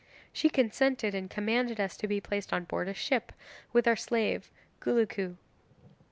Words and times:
She 0.33 0.49
consented, 0.49 1.13
and 1.13 1.29
commanded 1.29 1.79
us 1.79 1.95
to 1.97 2.07
be 2.07 2.19
placed 2.19 2.51
on 2.51 2.63
board 2.63 2.87
a 2.87 2.93
ship, 2.95 3.31
with 3.71 3.87
our 3.87 3.95
slave 3.95 4.49
Gouloucou. 4.79 5.35